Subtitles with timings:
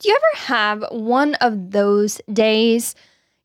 [0.00, 2.94] Do you ever have one of those days?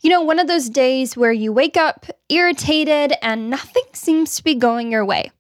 [0.02, 4.44] You know, one of those days where you wake up irritated and nothing seems to
[4.44, 5.32] be going your way.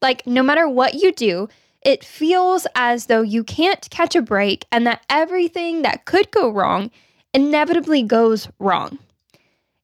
[0.00, 1.48] Like, no matter what you do,
[1.82, 6.48] it feels as though you can't catch a break and that everything that could go
[6.48, 6.90] wrong
[7.34, 8.98] inevitably goes wrong.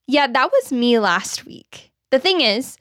[0.07, 1.93] Yeah, that was me last week.
[2.11, 2.79] The thing is,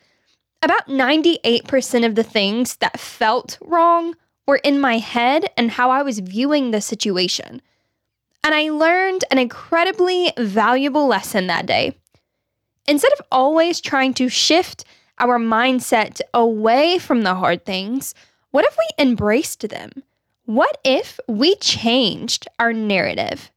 [0.63, 4.15] about 98% of the things that felt wrong
[4.47, 7.61] were in my head and how I was viewing the situation.
[8.43, 11.97] And I learned an incredibly valuable lesson that day.
[12.87, 14.85] Instead of always trying to shift
[15.19, 18.15] our mindset away from the hard things,
[18.51, 19.91] what if we embraced them?
[20.45, 23.51] What if we changed our narrative?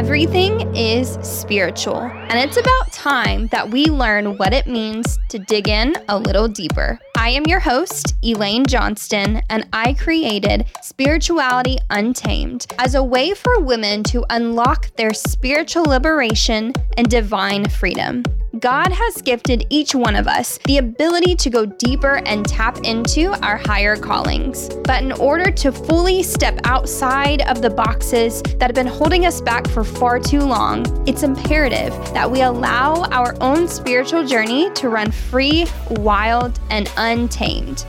[0.00, 5.68] Everything is spiritual, and it's about time that we learn what it means to dig
[5.68, 6.98] in a little deeper.
[7.18, 13.60] I am your host, Elaine Johnston, and I created Spirituality Untamed as a way for
[13.60, 18.22] women to unlock their spiritual liberation and divine freedom.
[18.60, 23.32] God has gifted each one of us the ability to go deeper and tap into
[23.42, 24.68] our higher callings.
[24.84, 29.40] But in order to fully step outside of the boxes that have been holding us
[29.40, 34.90] back for far too long, it's imperative that we allow our own spiritual journey to
[34.90, 37.86] run free, wild, and untamed.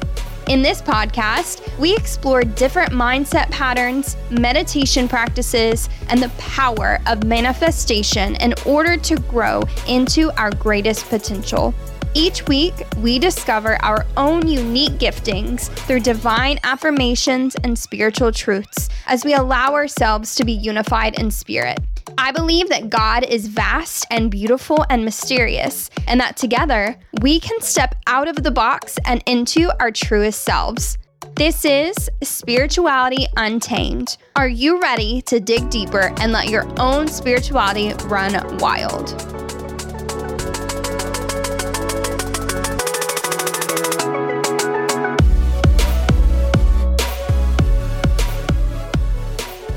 [0.47, 8.35] In this podcast, we explore different mindset patterns, meditation practices, and the power of manifestation
[8.37, 11.73] in order to grow into our greatest potential.
[12.13, 19.23] Each week, we discover our own unique giftings through divine affirmations and spiritual truths as
[19.23, 21.79] we allow ourselves to be unified in spirit.
[22.17, 27.61] I believe that God is vast and beautiful and mysterious, and that together we can
[27.61, 30.97] step out of the box and into our truest selves.
[31.35, 34.17] This is Spirituality Untamed.
[34.35, 39.13] Are you ready to dig deeper and let your own spirituality run wild?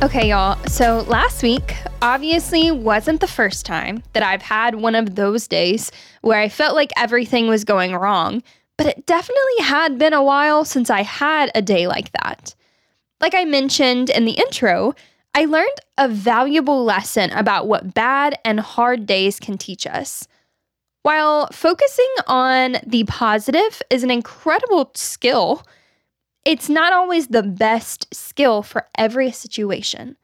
[0.03, 0.62] Okay, y'all.
[0.66, 5.91] So last week obviously wasn't the first time that I've had one of those days
[6.20, 8.42] where I felt like everything was going wrong,
[8.76, 12.54] but it definitely had been a while since I had a day like that.
[13.22, 14.94] Like I mentioned in the intro,
[15.34, 20.28] I learned a valuable lesson about what bad and hard days can teach us.
[21.04, 25.62] While focusing on the positive is an incredible skill,
[26.44, 30.19] it's not always the best skill for every situation.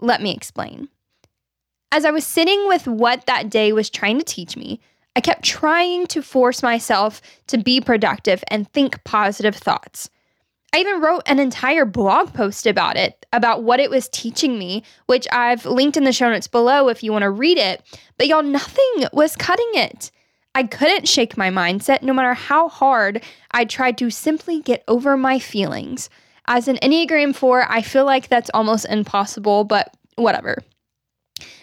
[0.00, 0.88] Let me explain.
[1.92, 4.80] As I was sitting with what that day was trying to teach me,
[5.16, 10.08] I kept trying to force myself to be productive and think positive thoughts.
[10.72, 14.84] I even wrote an entire blog post about it, about what it was teaching me,
[15.06, 17.82] which I've linked in the show notes below if you want to read it.
[18.16, 20.12] But y'all, nothing was cutting it.
[20.54, 25.16] I couldn't shake my mindset no matter how hard I tried to simply get over
[25.16, 26.08] my feelings.
[26.52, 30.64] As an Enneagram 4, I feel like that's almost impossible, but whatever.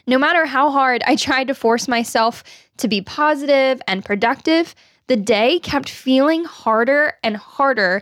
[0.08, 2.42] No matter how hard I tried to force myself
[2.78, 4.74] to be positive and productive,
[5.08, 8.02] the day kept feeling harder and harder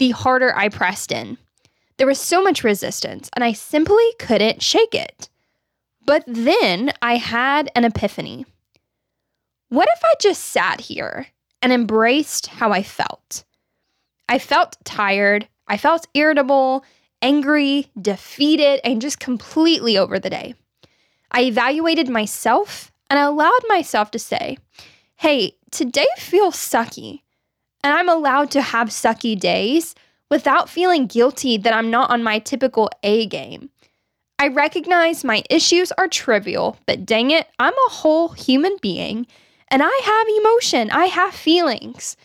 [0.00, 1.38] the harder I pressed in.
[1.96, 5.28] There was so much resistance, and I simply couldn't shake it.
[6.06, 8.46] But then I had an epiphany.
[9.68, 11.28] What if I just sat here
[11.62, 13.44] and embraced how I felt?
[14.28, 16.84] I felt tired, I felt irritable,
[17.22, 20.54] angry, defeated, and just completely over the day.
[21.30, 24.58] I evaluated myself and I allowed myself to say,
[25.16, 27.22] hey, today feels sucky.
[27.82, 29.94] And I'm allowed to have sucky days
[30.30, 33.70] without feeling guilty that I'm not on my typical A game.
[34.38, 39.26] I recognize my issues are trivial, but dang it, I'm a whole human being
[39.68, 42.16] and I have emotion, I have feelings.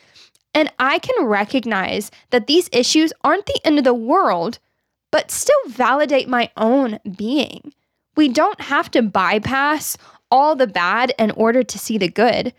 [0.54, 4.60] And I can recognize that these issues aren't the end of the world,
[5.12, 7.74] but still validate my own being.
[8.16, 9.98] We don't have to bypass
[10.30, 12.54] all the bad in order to see the good.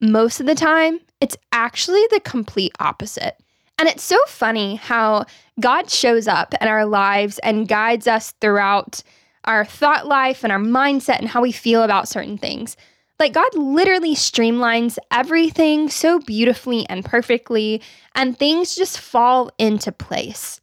[0.00, 3.36] Most of the time, it's actually the complete opposite.
[3.78, 5.24] And it's so funny how
[5.58, 9.02] God shows up in our lives and guides us throughout
[9.44, 12.76] our thought life and our mindset and how we feel about certain things.
[13.20, 17.82] Like God literally streamlines everything so beautifully and perfectly,
[18.14, 20.58] and things just fall into place.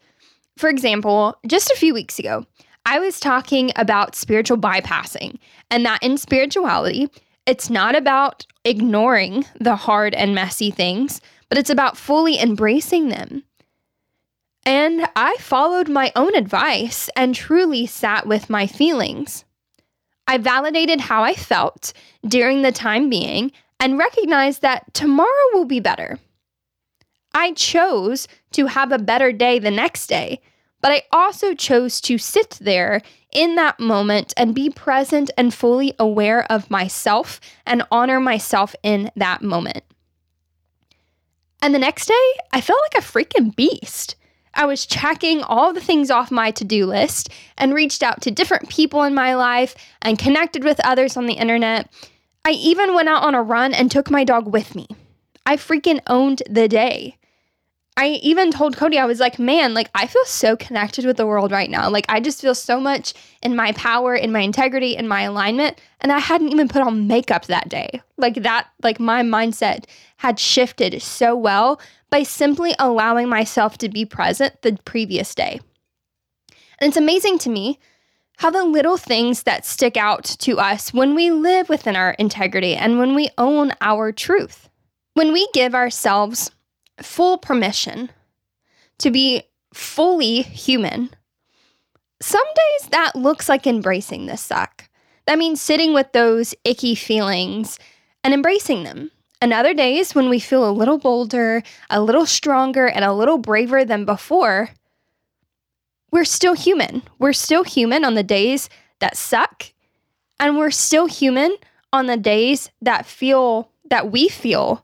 [0.57, 2.48] For example, just a few weeks ago,
[2.83, 5.38] I was talking about spiritual bypassing,
[5.69, 7.09] and that in spirituality,
[7.45, 13.44] it's not about ignoring the hard and messy things, but it's about fully embracing them.
[14.65, 19.45] And I followed my own advice and truly sat with my feelings.
[20.27, 21.94] I validated how I felt
[22.27, 26.19] during the time being and recognized that tomorrow will be better.
[27.33, 30.41] I chose to have a better day the next day,
[30.81, 33.01] but I also chose to sit there
[33.31, 39.12] in that moment and be present and fully aware of myself and honor myself in
[39.15, 39.83] that moment.
[41.62, 44.15] And the next day, I felt like a freaking beast.
[44.57, 48.31] I was checking all the things off my to do list and reached out to
[48.31, 51.89] different people in my life and connected with others on the internet.
[52.44, 54.88] I even went out on a run and took my dog with me.
[55.45, 57.18] I freaking owned the day.
[57.98, 61.25] I even told Cody, I was like, man, like I feel so connected with the
[61.25, 61.89] world right now.
[61.89, 65.81] Like I just feel so much in my power, in my integrity, in my alignment.
[66.01, 68.01] And I hadn't even put on makeup that day.
[68.18, 69.86] Like that, like my mindset
[70.18, 75.59] had shifted so well by simply allowing myself to be present the previous day.
[76.80, 77.80] And it's amazing to me
[78.38, 82.75] how the little things that stick out to us when we live within our integrity
[82.75, 84.69] and when we own our truth.
[85.15, 86.51] When we give ourselves
[87.01, 88.12] full permission
[89.00, 89.44] to be
[89.74, 91.10] fully human.
[92.21, 94.89] Some days that looks like embracing the suck.
[95.25, 97.80] That means sitting with those icky feelings
[98.24, 99.12] and embracing them.
[99.42, 103.38] And other days, when we feel a little bolder, a little stronger, and a little
[103.38, 104.69] braver than before,
[106.12, 107.04] we're still human.
[107.19, 108.69] We're still human on the days
[109.00, 109.72] that suck,
[110.39, 111.56] and we're still human
[111.94, 114.84] on the days that feel that we feel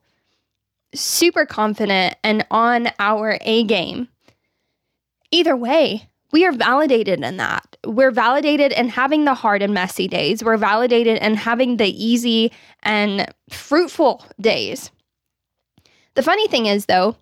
[0.94, 4.08] super confident and on our A game.
[5.32, 7.78] Either way, we are validated in that.
[7.94, 10.44] We're validated in having the hard and messy days.
[10.44, 12.51] We're validated in having the easy
[12.81, 14.92] and fruitful days.
[16.16, 17.16] The funny thing is, though,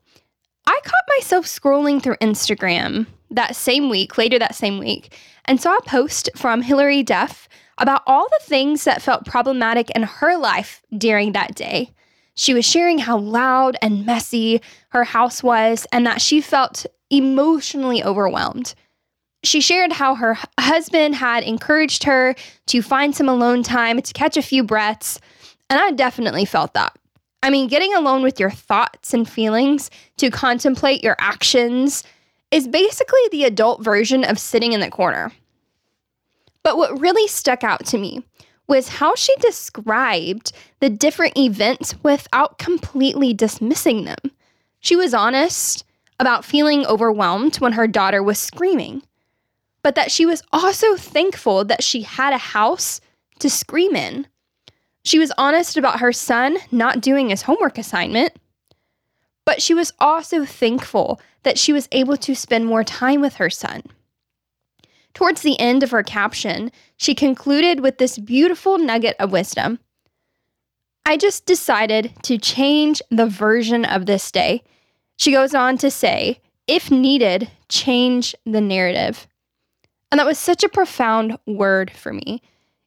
[0.66, 5.76] I caught myself scrolling through Instagram that same week, later that same week, and saw
[5.76, 10.82] a post from Hilary Duff about all the things that felt problematic in her life
[10.98, 11.92] during that day.
[12.36, 18.04] She was sharing how loud and messy her house was and that she felt emotionally
[18.04, 18.74] overwhelmed.
[19.44, 22.36] She shared how her husband had encouraged her
[22.68, 25.20] to find some alone time to catch a few breaths,
[25.70, 26.96] and I definitely felt that.
[27.44, 32.04] I mean, getting alone with your thoughts and feelings to contemplate your actions
[32.52, 35.32] is basically the adult version of sitting in the corner.
[36.64, 38.24] But what really stuck out to me
[38.68, 44.20] was how she described the different events without completely dismissing them.
[44.80, 45.84] She was honest
[46.20, 49.02] about feeling overwhelmed when her daughter was screaming,
[49.84, 53.02] but that she was also thankful that she had a house
[53.40, 54.28] to scream in.
[55.04, 58.34] She was honest about her son not doing his homework assignment,
[59.46, 63.50] but she was also thankful that she was able to spend more time with her
[63.50, 63.82] son.
[65.14, 69.80] Towards the end of her caption, she concluded with this beautiful nugget of wisdom.
[71.06, 74.62] I just decided to change the version of this day.
[75.18, 79.28] She goes on to say, if needed, change the narrative.
[80.12, 82.42] And that was such a profound word for me.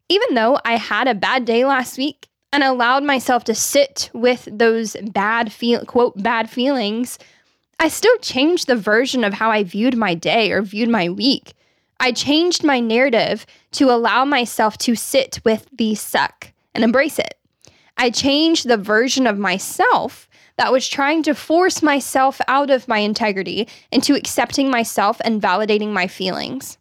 [0.09, 4.47] Even though I had a bad day last week and allowed myself to sit with
[4.53, 7.19] those bad feel quote bad feelings,
[7.81, 11.55] I still changed the version of how I viewed my day or viewed my week.
[11.99, 17.35] I changed my narrative to allow myself to sit with the suck and embrace it.
[17.97, 22.99] I changed the version of myself that was trying to force myself out of my
[22.99, 26.79] integrity into accepting myself and validating my feelings.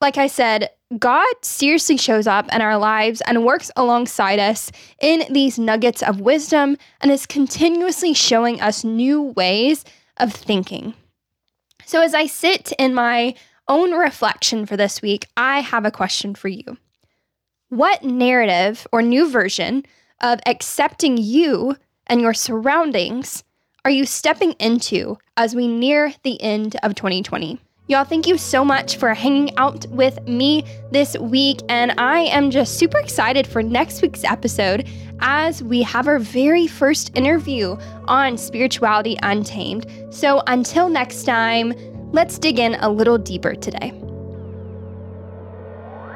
[0.00, 5.24] Like I said, God seriously shows up in our lives and works alongside us in
[5.32, 9.84] these nuggets of wisdom and is continuously showing us new ways
[10.18, 10.94] of thinking.
[11.86, 13.34] So, as I sit in my
[13.68, 16.76] own reflection for this week, I have a question for you.
[17.68, 19.84] What narrative or new version
[20.20, 21.76] of accepting you
[22.06, 23.42] and your surroundings
[23.84, 27.60] are you stepping into as we near the end of 2020?
[27.88, 31.60] Y'all, thank you so much for hanging out with me this week.
[31.68, 34.88] And I am just super excited for next week's episode
[35.20, 37.76] as we have our very first interview
[38.06, 39.86] on Spirituality Untamed.
[40.10, 41.72] So until next time,
[42.12, 43.92] Let's dig in a little deeper today.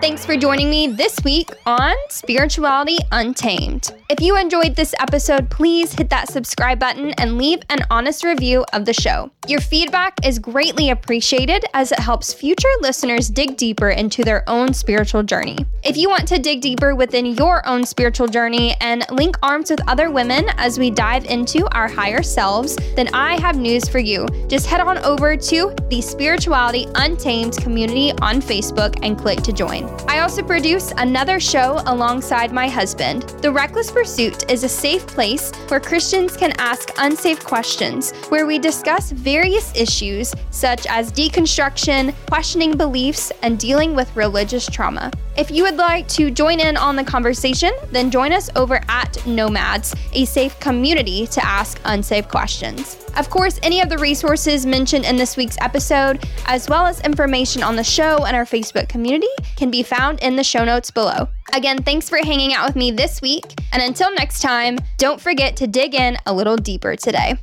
[0.01, 3.93] Thanks for joining me this week on Spirituality Untamed.
[4.09, 8.65] If you enjoyed this episode, please hit that subscribe button and leave an honest review
[8.73, 9.31] of the show.
[9.47, 14.73] Your feedback is greatly appreciated as it helps future listeners dig deeper into their own
[14.73, 15.59] spiritual journey.
[15.85, 19.87] If you want to dig deeper within your own spiritual journey and link arms with
[19.87, 24.27] other women as we dive into our higher selves, then I have news for you.
[24.49, 29.90] Just head on over to the Spirituality Untamed community on Facebook and click to join.
[30.09, 33.23] I also produce another show alongside my husband.
[33.43, 38.59] The Reckless Pursuit is a safe place where Christians can ask unsafe questions, where we
[38.59, 45.13] discuss various issues such as deconstruction, questioning beliefs, and dealing with religious trauma.
[45.41, 49.27] If you would like to join in on the conversation, then join us over at
[49.27, 52.99] Nomads, a safe community to ask unsafe questions.
[53.17, 57.63] Of course, any of the resources mentioned in this week's episode, as well as information
[57.63, 61.27] on the show and our Facebook community, can be found in the show notes below.
[61.55, 65.57] Again, thanks for hanging out with me this week, and until next time, don't forget
[65.57, 67.39] to dig in a little deeper today.